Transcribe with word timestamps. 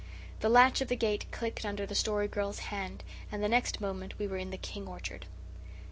The 0.39 0.49
latch 0.49 0.81
of 0.81 0.87
the 0.87 0.95
gate 0.95 1.27
clicked 1.29 1.63
under 1.63 1.85
the 1.85 1.93
Story 1.93 2.27
Girl's 2.27 2.57
hand, 2.73 3.03
and 3.31 3.43
the 3.43 3.47
next 3.47 3.79
moment 3.79 4.17
we 4.17 4.25
were 4.25 4.37
in 4.37 4.49
the 4.49 4.57
King 4.57 4.87
orchard. 4.87 5.27